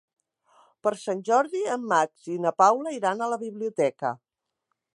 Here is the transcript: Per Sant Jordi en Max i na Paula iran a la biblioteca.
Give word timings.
Per 0.85 0.93
Sant 1.01 1.19
Jordi 1.27 1.61
en 1.75 1.85
Max 1.91 2.31
i 2.37 2.37
na 2.45 2.53
Paula 2.63 2.95
iran 2.99 3.21
a 3.27 3.31
la 3.35 3.39
biblioteca. 3.43 4.15